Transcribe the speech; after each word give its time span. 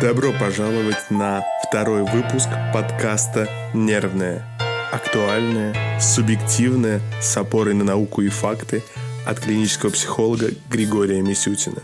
Добро 0.00 0.32
пожаловать 0.32 1.08
на 1.10 1.44
второй 1.62 2.02
выпуск 2.02 2.48
подкаста 2.72 3.48
«Нервное». 3.74 4.44
Актуальное, 4.92 6.00
субъективное, 6.00 7.00
с 7.22 7.36
опорой 7.36 7.74
на 7.74 7.84
науку 7.84 8.20
и 8.20 8.28
факты 8.28 8.82
от 9.24 9.38
клинического 9.38 9.90
психолога 9.90 10.50
Григория 10.68 11.22
Мисютина. 11.22 11.82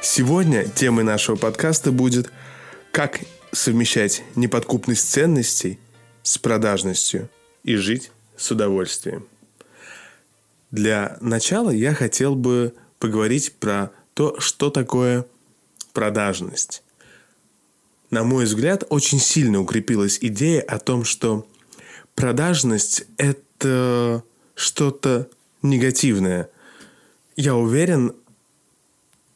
Сегодня 0.00 0.66
темой 0.66 1.04
нашего 1.04 1.36
подкаста 1.36 1.92
будет 1.92 2.32
«Как 2.92 3.20
совмещать 3.52 4.24
неподкупность 4.34 5.10
ценностей 5.10 5.78
с 6.22 6.38
продажностью 6.38 7.28
и 7.62 7.76
жить 7.76 8.10
с 8.38 8.50
удовольствием». 8.50 9.28
Для 10.70 11.18
начала 11.20 11.70
я 11.70 11.92
хотел 11.92 12.34
бы 12.34 12.74
поговорить 12.98 13.52
про 13.60 13.90
то, 14.14 14.40
что 14.40 14.70
такое 14.70 15.26
продажность. 15.92 16.82
На 18.10 18.24
мой 18.24 18.44
взгляд, 18.44 18.84
очень 18.88 19.20
сильно 19.20 19.60
укрепилась 19.60 20.18
идея 20.20 20.62
о 20.62 20.78
том, 20.78 21.04
что 21.04 21.46
продажность– 22.14 23.04
это 23.18 24.22
что-то 24.54 25.28
негативное. 25.62 26.48
Я 27.36 27.54
уверен, 27.54 28.14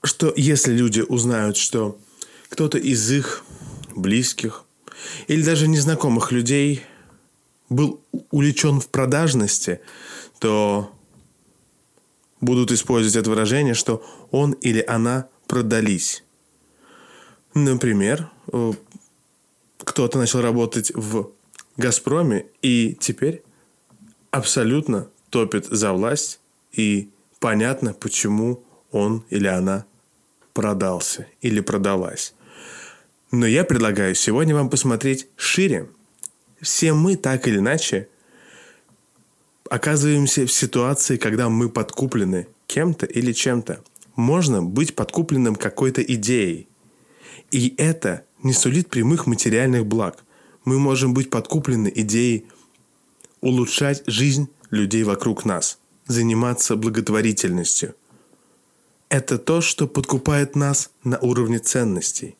что 0.02 0.32
если 0.36 0.72
люди 0.72 1.00
узнают, 1.00 1.56
что 1.56 1.98
кто-то 2.48 2.78
из 2.78 3.10
их 3.10 3.44
близких 3.94 4.64
или 5.26 5.42
даже 5.42 5.68
незнакомых 5.68 6.32
людей 6.32 6.82
был 7.68 8.00
увлечен 8.30 8.80
в 8.80 8.88
продажности, 8.88 9.80
то 10.38 10.92
будут 12.40 12.72
использовать 12.72 13.16
это 13.16 13.30
выражение, 13.30 13.74
что 13.74 14.04
он 14.30 14.52
или 14.52 14.84
она 14.86 15.28
продались. 15.46 16.24
Например, 17.54 18.30
кто-то 19.78 20.18
начал 20.18 20.40
работать 20.40 20.92
в 20.94 21.30
«Газпроме» 21.76 22.46
и 22.60 22.96
теперь 23.00 23.42
абсолютно 24.30 25.08
топит 25.30 25.66
за 25.66 25.92
власть, 25.92 26.40
и 26.72 27.10
понятно, 27.40 27.94
почему 27.94 28.62
он 28.90 29.24
или 29.30 29.46
она 29.46 29.86
продался 30.52 31.26
или 31.40 31.60
продалась. 31.60 32.34
Но 33.30 33.46
я 33.46 33.64
предлагаю 33.64 34.14
сегодня 34.14 34.54
вам 34.54 34.68
посмотреть 34.68 35.26
шире. 35.36 35.88
Все 36.60 36.92
мы 36.92 37.16
так 37.16 37.48
или 37.48 37.58
иначе 37.58 38.08
оказываемся 39.70 40.46
в 40.46 40.52
ситуации, 40.52 41.16
когда 41.16 41.48
мы 41.48 41.70
подкуплены 41.70 42.46
кем-то 42.66 43.06
или 43.06 43.32
чем-то. 43.32 43.82
Можно 44.16 44.62
быть 44.62 44.94
подкупленным 44.94 45.56
какой-то 45.56 46.02
идеей. 46.02 46.68
И 47.50 47.74
это 47.78 48.26
не 48.42 48.52
сулит 48.52 48.88
прямых 48.88 49.26
материальных 49.26 49.86
благ. 49.86 50.24
Мы 50.64 50.78
можем 50.78 51.14
быть 51.14 51.30
подкуплены 51.30 51.92
идеей 51.94 52.46
улучшать 53.40 54.02
жизнь 54.06 54.48
людей 54.70 55.02
вокруг 55.02 55.44
нас, 55.44 55.78
заниматься 56.06 56.76
благотворительностью. 56.76 57.94
Это 59.08 59.38
то, 59.38 59.60
что 59.60 59.86
подкупает 59.86 60.56
нас 60.56 60.90
на 61.04 61.18
уровне 61.18 61.58
ценностей. 61.58 62.36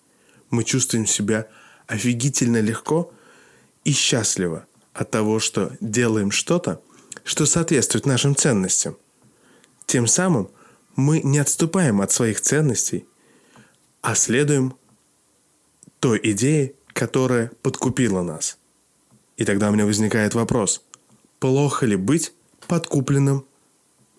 Мы 0.50 0.64
чувствуем 0.64 1.06
себя 1.06 1.48
офигительно 1.86 2.61
легко 2.61 3.12
и 3.84 3.92
счастливо 3.92 4.66
от 4.94 5.11
того, 5.11 5.39
что 5.41 5.72
делаем 5.81 6.31
что-то– 6.31 6.81
что 7.25 7.47
соответствует 7.47 8.06
нашим 8.06 8.34
ценностям. 8.34 8.97
Тем 9.87 10.06
самым 10.06 10.50
мы 10.97 11.20
не 11.20 11.39
отступаем 11.39 12.00
от 12.00 12.12
своих 12.12 12.41
ценностей, 12.41 13.06
а 14.00 14.14
следуем 14.14 14.75
той 16.03 16.19
идее, 16.20 16.75
которая 16.92 17.53
подкупила 17.62 18.22
нас. 18.22 18.59
И 19.37 19.44
тогда 19.44 19.71
у 19.71 19.72
меня 19.72 19.87
возникает 19.87 20.34
вопрос, 20.34 20.82
плохо 21.38 21.87
ли 21.87 21.94
быть 21.94 22.32
подкупленным 22.66 23.47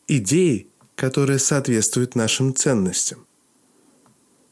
идеей, 0.08 0.70
которая 0.96 1.40
соответствует 1.40 2.16
нашим 2.16 2.56
ценностям? 2.56 3.28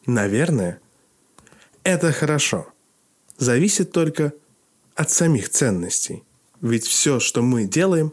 Наверное, 0.06 0.82
это 1.84 2.12
хорошо. 2.12 2.68
Зависит 3.38 3.94
только 3.94 4.34
от 4.96 5.10
самих 5.10 5.48
ценностей. 5.48 6.26
Ведь 6.60 6.86
все, 6.86 7.22
что 7.22 7.42
мы 7.42 7.64
делаем, 7.64 8.12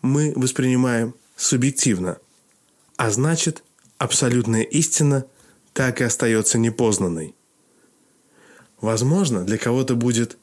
мы 0.00 0.32
воспринимаем 0.36 1.16
субъективно, 1.34 2.18
а 2.96 3.10
значит, 3.10 3.64
абсолютная 3.98 4.62
истина 4.62 5.26
так 5.72 6.00
и 6.00 6.04
остается 6.04 6.56
непознанной. 6.56 7.35
Возможно, 8.80 9.44
для 9.44 9.58
кого-то 9.58 9.94
будет 9.94 10.36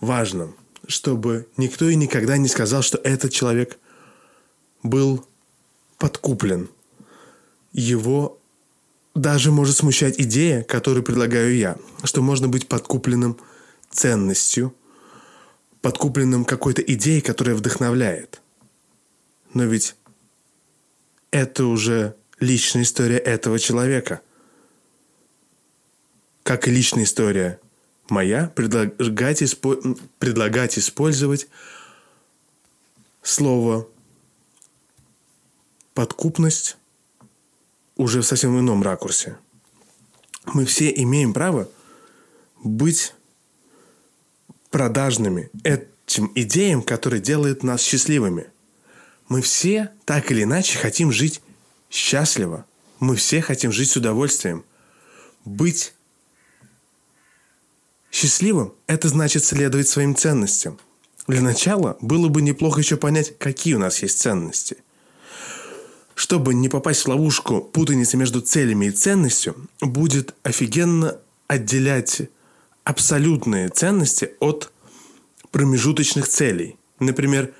важным, 0.00 0.56
чтобы 0.86 1.46
никто 1.56 1.88
и 1.88 1.94
никогда 1.94 2.36
не 2.36 2.48
сказал, 2.48 2.82
что 2.82 2.98
этот 2.98 3.32
человек 3.32 3.78
был 4.82 5.24
подкуплен. 5.98 6.68
Его 7.72 8.38
даже 9.14 9.52
может 9.52 9.76
смущать 9.76 10.20
идея, 10.20 10.62
которую 10.62 11.02
предлагаю 11.02 11.56
я, 11.56 11.76
что 12.04 12.22
можно 12.22 12.48
быть 12.48 12.68
подкупленным 12.68 13.38
ценностью, 13.90 14.74
подкупленным 15.80 16.44
какой-то 16.44 16.82
идеей, 16.82 17.20
которая 17.20 17.54
вдохновляет. 17.54 18.40
Но 19.54 19.64
ведь 19.64 19.96
это 21.30 21.66
уже 21.66 22.16
личная 22.40 22.82
история 22.82 23.18
этого 23.18 23.58
человека. 23.58 24.20
Как 26.42 26.66
и 26.66 26.70
личная 26.70 27.04
история 27.04 27.60
моя, 28.08 28.48
предлагать, 28.54 29.42
испо... 29.42 29.76
предлагать 30.18 30.78
использовать 30.78 31.48
слово 33.22 33.88
подкупность 35.94 36.76
уже 37.96 38.20
в 38.22 38.26
совсем 38.26 38.58
ином 38.58 38.82
ракурсе. 38.82 39.38
Мы 40.46 40.64
все 40.64 40.92
имеем 40.92 41.32
право 41.32 41.68
быть 42.64 43.14
продажными 44.70 45.50
этим 45.62 46.32
идеям, 46.34 46.82
которые 46.82 47.20
делают 47.20 47.62
нас 47.62 47.82
счастливыми. 47.82 48.50
Мы 49.28 49.42
все 49.42 49.92
так 50.04 50.30
или 50.32 50.42
иначе 50.42 50.78
хотим 50.78 51.12
жить 51.12 51.40
счастливо. 51.90 52.66
Мы 52.98 53.16
все 53.16 53.40
хотим 53.40 53.70
жить 53.72 53.90
с 53.90 53.96
удовольствием. 53.96 54.64
Быть 55.44 55.94
счастливым– 58.12 58.74
это 58.86 59.08
значит 59.08 59.44
следовать 59.44 59.88
своим 59.88 60.14
ценностям. 60.14 60.78
Для 61.26 61.40
начала 61.40 61.96
было 62.00 62.28
бы 62.28 62.42
неплохо 62.42 62.80
еще 62.80 62.96
понять, 62.96 63.36
какие 63.38 63.74
у 63.74 63.78
нас 63.78 64.02
есть 64.02 64.20
ценности. 64.20 64.76
Чтобы 66.14 66.54
не 66.54 66.68
попасть 66.68 67.02
в 67.02 67.08
ловушку 67.08 67.62
путаницы 67.62 68.16
между 68.16 68.40
целями 68.40 68.86
и 68.86 68.90
ценностью, 68.90 69.56
будет 69.80 70.34
офигенно 70.42 71.18
отделять 71.48 72.22
абсолютные 72.84 73.68
ценности 73.68 74.32
от 74.40 74.70
промежуточных 75.50 76.28
целей. 76.28 76.76
Например, 76.98 77.52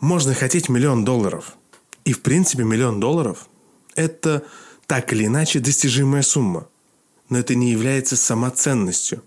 можно 0.00 0.34
хотеть 0.34 0.68
миллион 0.68 1.04
долларов. 1.04 1.56
И 2.04 2.12
в 2.12 2.22
принципе 2.22 2.64
миллион 2.64 3.00
долларов– 3.00 3.48
это 3.96 4.44
так 4.86 5.12
или 5.12 5.26
иначе 5.26 5.60
достижимая 5.60 6.22
сумма. 6.22 6.68
Но 7.28 7.38
это 7.38 7.54
не 7.54 7.70
является 7.72 8.16
самоценностью, 8.16 9.22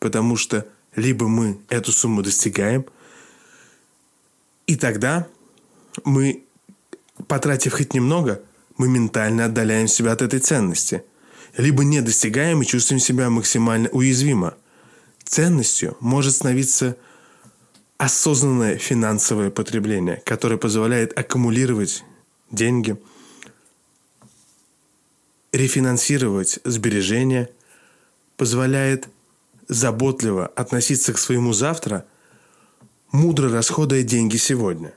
потому 0.00 0.36
что 0.36 0.66
либо 0.96 1.28
мы 1.28 1.60
эту 1.68 1.92
сумму 1.92 2.22
достигаем, 2.22 2.84
и 4.66 4.74
тогда 4.74 5.28
мы, 6.04 6.42
потратив 7.28 7.74
хоть 7.74 7.94
немного, 7.94 8.42
мы 8.76 8.88
ментально 8.88 9.44
отдаляем 9.44 9.86
себя 9.86 10.12
от 10.12 10.22
этой 10.22 10.40
ценности. 10.40 11.04
Либо 11.56 11.84
не 11.84 12.00
достигаем 12.00 12.62
и 12.62 12.66
чувствуем 12.66 13.00
себя 13.00 13.30
максимально 13.30 13.88
уязвимо. 13.90 14.54
Ценностью 15.24 15.96
может 16.00 16.34
становиться– 16.34 16.96
осознанное 18.00 18.78
финансовое 18.78 19.50
потребление, 19.50 20.22
которое 20.24 20.56
позволяет 20.56 21.16
аккумулировать 21.18 22.02
деньги, 22.50 22.96
рефинансировать 25.52 26.60
сбережения, 26.64 27.50
позволяет 28.38 29.08
заботливо 29.70 30.46
относиться 30.46 31.12
к 31.12 31.18
своему 31.18 31.52
завтра, 31.52 32.04
мудро 33.12 33.50
расходуя 33.50 34.02
деньги 34.02 34.36
сегодня. 34.36 34.94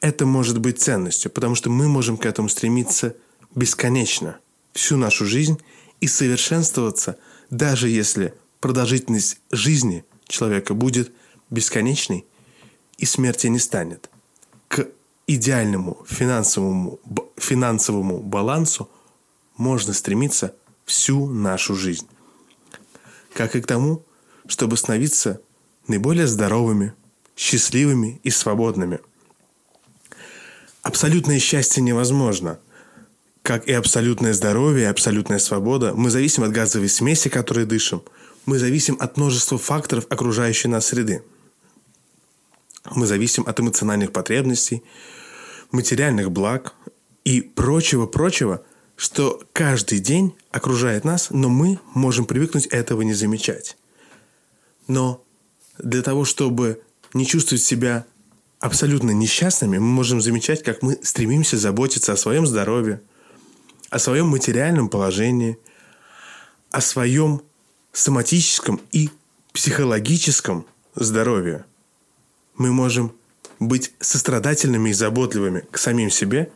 Это 0.00 0.26
может 0.26 0.58
быть 0.58 0.80
ценностью, 0.80 1.30
потому 1.30 1.54
что 1.54 1.70
мы 1.70 1.88
можем 1.88 2.16
к 2.16 2.26
этому 2.26 2.48
стремиться 2.48 3.16
бесконечно, 3.54 4.38
всю 4.72 4.96
нашу 4.96 5.26
жизнь 5.26 5.60
и 6.00 6.06
совершенствоваться, 6.06 7.18
даже 7.50 7.88
если 7.88 8.34
продолжительность 8.60 9.40
жизни 9.50 10.04
человека 10.26 10.72
будет– 10.72 11.12
бесконечный, 11.50 12.26
и 12.98 13.06
смерти 13.06 13.46
не 13.46 13.58
станет. 13.58 14.10
К 14.68 14.88
идеальному 15.26 16.04
финансовому, 16.06 17.00
финансовому 17.36 18.18
балансу 18.18 18.88
можно 19.56 19.92
стремиться 19.92 20.54
всю 20.84 21.26
нашу 21.26 21.74
жизнь. 21.74 22.06
Как 23.34 23.56
и 23.56 23.60
к 23.60 23.66
тому, 23.66 24.06
чтобы 24.46 24.76
становиться 24.76 25.40
наиболее 25.88 26.26
здоровыми, 26.26 26.94
счастливыми 27.36 28.20
и 28.22 28.30
свободными. 28.30 29.00
Абсолютное 30.82 31.38
счастье 31.38 31.82
невозможно. 31.82 32.58
Как 33.42 33.66
и 33.66 33.72
абсолютное 33.72 34.32
здоровье 34.32 34.84
и 34.84 34.88
абсолютная 34.88 35.38
свобода, 35.38 35.92
мы 35.94 36.08
зависим 36.08 36.44
от 36.44 36.52
газовой 36.52 36.88
смеси, 36.88 37.28
которой 37.28 37.66
дышим. 37.66 38.02
Мы 38.46 38.58
зависим 38.58 38.96
от 39.00 39.16
множества 39.16 39.58
факторов 39.58 40.06
окружающей 40.08 40.68
нас 40.68 40.86
среды. 40.86 41.22
Мы 42.94 43.06
зависим 43.06 43.44
от 43.46 43.58
эмоциональных 43.60 44.12
потребностей, 44.12 44.82
материальных 45.72 46.30
благ 46.30 46.74
и 47.24 47.40
прочего-прочего, 47.40 48.62
что 48.96 49.42
каждый 49.52 49.98
день 49.98 50.34
окружает 50.50 51.04
нас, 51.04 51.28
но 51.30 51.48
мы 51.48 51.78
можем 51.94 52.26
привыкнуть 52.26 52.66
этого 52.66 53.02
не 53.02 53.14
замечать. 53.14 53.76
Но 54.86 55.24
для 55.78 56.02
того, 56.02 56.24
чтобы 56.24 56.82
не 57.12 57.26
чувствовать 57.26 57.62
себя 57.62 58.04
абсолютно 58.60 59.10
несчастными, 59.10 59.78
мы 59.78 59.86
можем 59.86 60.20
замечать, 60.20 60.62
как 60.62 60.82
мы 60.82 60.98
стремимся 61.02 61.58
заботиться 61.58 62.12
о 62.12 62.16
своем 62.16 62.46
здоровье, 62.46 63.00
о 63.90 63.98
своем 63.98 64.28
материальном 64.28 64.88
положении, 64.88 65.58
о 66.70 66.80
своем 66.80 67.42
соматическом 67.92 68.80
и 68.92 69.10
психологическом 69.52 70.66
здоровье. 70.94 71.64
Мы 72.56 72.72
можем 72.72 73.12
быть 73.60 73.92
сострадательными 74.00 74.90
и 74.90 74.92
заботливыми 74.92 75.64
к 75.70 75.78
самим 75.78 76.10
себе 76.10 76.50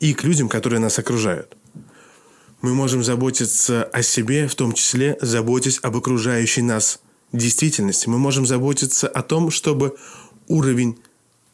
и 0.00 0.14
к 0.14 0.24
людям, 0.24 0.48
которые 0.48 0.80
нас 0.80 0.98
окружают. 0.98 1.56
Мы 2.66 2.74
можем 2.74 3.04
заботиться 3.04 3.84
о 3.84 4.02
себе, 4.02 4.48
в 4.48 4.56
том 4.56 4.72
числе 4.72 5.16
заботясь 5.20 5.78
об 5.82 5.96
окружающей 5.96 6.62
нас 6.62 6.98
действительности. 7.30 8.08
Мы 8.08 8.18
можем 8.18 8.44
заботиться 8.44 9.06
о 9.06 9.22
том, 9.22 9.52
чтобы 9.52 9.96
уровень 10.48 10.98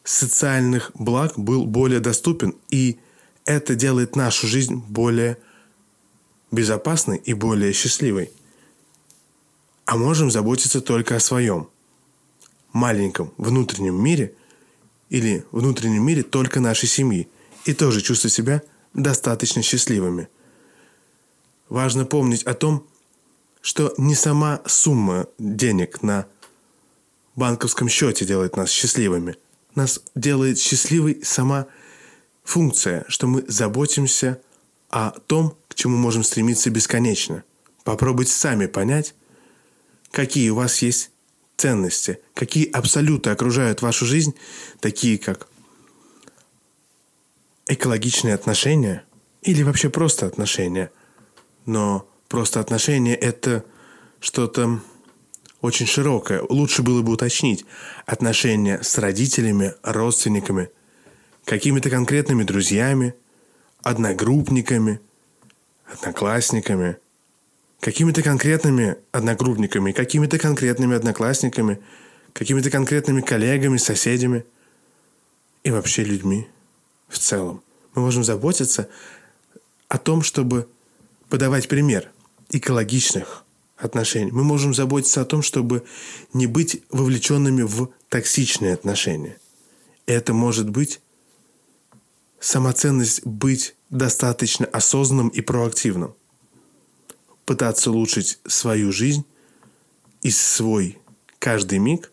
социальных 0.03 0.89
благ 0.95 1.37
был 1.37 1.67
более 1.67 1.99
доступен, 1.99 2.55
и 2.71 2.97
это 3.45 3.75
делает 3.75 4.15
нашу 4.15 4.47
жизнь 4.47 4.83
более 4.89 5.37
безопасной 6.49 7.17
и 7.17 7.35
более 7.35 7.73
счастливой. 7.73 8.31
А 9.85 9.97
можем 9.97 10.31
заботиться 10.31 10.81
только 10.81 11.17
о 11.17 11.19
своем 11.19 11.69
маленьком 12.71 13.35
внутреннем 13.37 14.03
мире 14.03 14.33
или 15.11 15.45
внутреннем 15.51 16.03
мире 16.03 16.23
только 16.23 16.59
нашей 16.59 16.89
семьи 16.89 17.29
и 17.65 17.73
тоже 17.75 18.01
чувствовать 18.01 18.33
себя 18.33 18.63
достаточно 18.95 19.61
счастливыми. 19.61 20.27
Важно 21.69 22.05
помнить 22.05 22.43
о 22.43 22.53
том, 22.53 22.87
что 23.61 23.93
не 23.97 24.15
сама 24.15 24.61
сумма 24.65 25.27
денег 25.39 26.03
на 26.03 26.27
банковском 27.35 27.89
счете 27.89 28.25
делает 28.25 28.57
нас 28.57 28.69
счастливыми. 28.69 29.37
Нас 29.75 30.01
делает 30.15 30.59
счастливой 30.59 31.21
сама 31.23 31.67
функция, 32.43 33.05
что 33.07 33.27
мы 33.27 33.43
заботимся 33.47 34.41
о 34.89 35.11
том, 35.11 35.57
к 35.67 35.75
чему 35.75 35.97
можем 35.97 36.23
стремиться 36.23 36.69
бесконечно. 36.69 37.43
Попробуйте 37.83 38.33
сами 38.33 38.67
понять, 38.67 39.15
какие 40.11 40.49
у 40.49 40.55
вас 40.55 40.81
есть 40.81 41.11
ценности, 41.57 42.19
какие 42.33 42.69
абсолюты 42.69 43.29
окружают 43.29 43.81
вашу 43.81 44.05
жизнь, 44.05 44.35
такие 44.79 45.17
как 45.17 45.47
экологичные 47.67 48.35
отношения 48.35 49.03
или 49.41 49.63
вообще 49.63 49.89
просто 49.89 50.25
отношения. 50.27 50.91
Но 51.65 52.07
Просто 52.33 52.59
отношения– 52.59 53.13
это 53.21 53.63
что-то 54.19 54.81
очень 55.61 55.85
широкое. 55.85 56.41
Лучше 56.49 56.81
было 56.81 57.03
бы 57.03 57.11
уточнить 57.11 57.63
отношения 58.07 58.81
с 58.81 58.97
родителями, 58.97 59.75
родственниками, 59.83 60.71
какими-то 61.45 61.91
конкретными 61.91 62.41
друзьями, 62.41 63.13
одногруппниками, 63.83 64.99
одноклассниками, 65.85 66.97
какими-то 67.79 68.23
конкретными 68.23 68.95
одногруппниками, 69.11 69.91
какими-то 69.91 70.39
конкретными 70.39 70.95
одноклассниками, 70.95 71.83
какими-то 72.33 72.71
конкретными 72.71 73.21
коллегами, 73.21 73.77
соседями 73.77 74.43
и 75.63 75.69
вообще 75.69 76.03
людьми 76.03 76.47
в 77.09 77.19
целом. 77.19 77.61
Мы 77.93 78.01
можем 78.01 78.23
заботиться 78.23 78.89
о 79.87 79.99
том, 79.99 80.23
чтобы 80.23 80.67
подавать 81.33 81.67
пример– 81.67 82.11
экологичных 82.51 83.43
отношений. 83.75 84.31
Мы 84.31 84.43
можем 84.43 84.75
заботиться 84.75 85.19
о 85.19 85.25
том, 85.25 85.41
чтобы 85.41 85.83
не 86.31 86.45
быть 86.45 86.83
вовлеченными 86.91 87.63
в 87.63 87.89
токсичные 88.07 88.75
отношения. 88.75 89.39
Это 90.05 90.31
может 90.31 90.69
быть 90.69 91.01
самоценность 92.39 93.25
быть 93.25 93.75
достаточно 93.89 94.67
осознанным 94.67 95.29
и 95.29 95.41
проактивным. 95.41 96.13
Пытаться 97.45 97.89
улучшить 97.89 98.37
свою 98.45 98.91
жизнь 98.91 99.25
и 100.21 100.29
свой 100.29 100.99
каждый 101.39 101.79
миг 101.79 102.11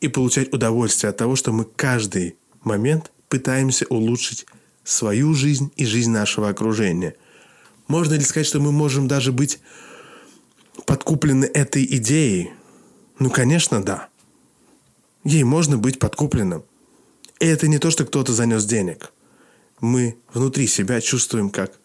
и 0.00 0.06
получать 0.06 0.54
удовольствие 0.54 1.10
от 1.10 1.16
того, 1.16 1.34
что 1.34 1.50
мы 1.50 1.64
каждый 1.64 2.36
момент 2.62 3.10
пытаемся 3.28 3.86
улучшить 3.88 4.46
свою 4.84 5.34
жизнь 5.34 5.72
и 5.74 5.84
жизнь 5.84 6.12
нашего 6.12 6.48
окружения– 6.48 7.16
можно 7.88 8.14
ли 8.14 8.22
сказать, 8.22 8.46
что 8.46 8.60
мы 8.60 8.72
можем 8.72 9.06
даже 9.06 9.32
быть 9.32 9.60
подкуплены 10.86 11.44
этой 11.44 11.84
идеей? 11.84 12.52
Ну, 13.18 13.30
конечно, 13.30 13.82
да. 13.82 14.08
Ей 15.24 15.44
можно 15.44 15.78
быть 15.78 15.98
подкупленным. 15.98 16.64
И 17.38 17.46
это 17.46 17.68
не 17.68 17.78
то, 17.78 17.90
что 17.90 18.04
кто-то 18.04 18.32
занес 18.32 18.64
денег. 18.64 19.12
Мы 19.80 20.18
внутри 20.32 20.66
себя 20.66 21.00
чувствуем, 21.00 21.50
как 21.50 21.78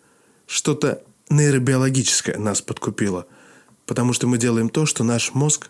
что-то 0.47 1.03
нейробиологическое 1.29 2.37
нас 2.37 2.61
подкупило. 2.61 3.27
Потому 3.85 4.13
что 4.13 4.27
мы 4.27 4.37
делаем 4.37 4.69
то, 4.69 4.85
что 4.85 5.03
наш 5.03 5.33
мозг, 5.33 5.69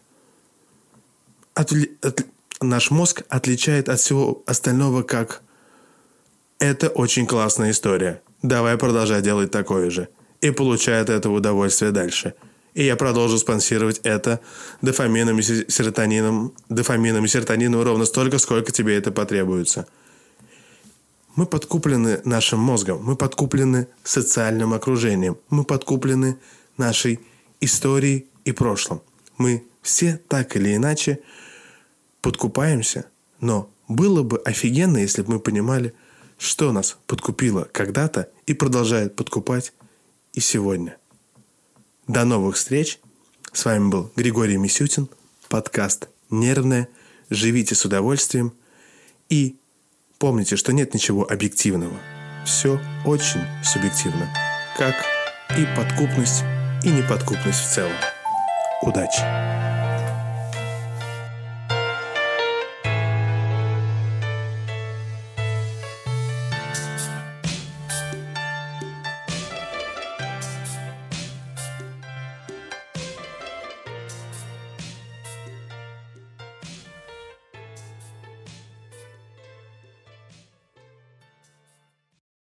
отли... 1.54 1.98
от... 2.02 2.26
наш 2.62 2.92
мозг 2.92 3.24
отличает 3.30 3.90
от 3.90 4.00
всего 4.00 4.44
остального 4.46 5.04
как 5.04 5.42
«это 6.60 6.90
очень 6.90 7.26
классная 7.26 7.72
история, 7.72 8.22
давай 8.42 8.78
продолжай 8.78 9.22
делать 9.22 9.52
такое 9.52 9.90
же» 9.90 10.10
и 10.42 10.52
получает 10.52 11.10
этого 11.10 11.36
удовольствие 11.38 11.92
дальше. 11.92 12.34
И 12.74 12.84
я 12.84 12.96
продолжу 12.96 13.38
спонсировать 13.38 14.00
это 14.04 14.40
дофамином 14.82 15.40
и 15.40 15.42
серотонином, 15.42 16.54
дофамином 16.70 17.26
и 17.26 17.28
серотонином 17.28 17.84
ровно 17.84 18.06
столько, 18.06 18.38
сколько 18.38 18.72
тебе 18.72 18.96
это 18.96 19.12
потребуется. 19.12 19.88
Мы 21.36 21.46
подкуплены 21.46 22.22
нашим 22.26 22.60
мозгом, 22.60 23.04
мы 23.04 23.16
подкуплены 23.16 23.88
социальным 24.04 24.74
окружением, 24.74 25.38
мы 25.50 25.64
подкуплены 25.64 26.38
нашей 26.78 27.20
историей 27.60 28.28
и 28.46 28.52
прошлым. 28.52 29.02
Мы 29.38 29.64
все 29.82 30.20
так 30.28 30.56
или 30.56 30.76
иначе 30.76 31.20
подкупаемся, 32.22 33.06
но 33.40 33.70
было 33.88 34.24
бы 34.24 34.40
офигенно, 34.40 34.98
если 34.98 35.22
бы 35.22 35.34
мы 35.34 35.40
понимали, 35.40 35.94
что 36.38 36.72
нас 36.72 36.98
подкупило 37.08 37.68
когда-то 37.72 38.30
и 38.46 38.54
продолжает 38.54 39.16
подкупать 39.16 39.74
и 40.34 40.40
сегодня. 40.40 40.98
До 42.08 42.26
новых 42.26 42.56
встреч. 42.56 43.00
С 43.54 43.66
вами 43.66 43.90
был 43.90 44.12
Григорий 44.16 44.58
Мисютин, 44.58 45.10
подкаст 45.50 46.10
«Нервное». 46.30 46.88
Живите 47.30 47.76
с 47.76 47.86
удовольствием 47.86 48.54
и 49.30 49.56
помните, 50.20 50.56
что 50.56 50.74
нет 50.74 50.94
ничего 50.94 51.30
объективного. 51.30 51.98
Все 52.46 52.80
очень 53.06 53.42
субъективно, 53.64 54.30
как 54.78 54.96
и 55.58 55.66
подкупность, 55.76 56.44
и 56.84 56.90
неподкупность 56.90 57.60
в 57.60 57.74
целом. 57.74 57.96
Удачи! 58.82 59.91